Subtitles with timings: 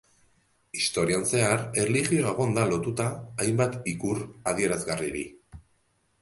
[0.77, 3.07] Historian zehar, erlijioa egon da lotuta
[3.45, 5.25] hainbat ikur adierazgarriri.